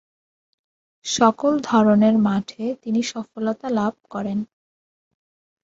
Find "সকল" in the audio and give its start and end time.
1.05-1.53